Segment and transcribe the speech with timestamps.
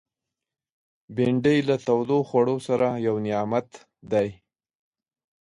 [1.15, 3.69] بېنډۍ له تودو خوړو سره یو نعمت
[4.11, 4.29] دی